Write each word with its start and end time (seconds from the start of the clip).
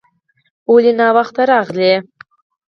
ولې 0.73 0.91
ناوخته 0.99 1.41
راغلې؟ 1.51 1.91